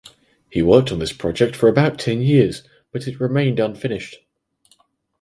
[0.49, 4.17] He worked on this project for about ten years but it remained unfinished.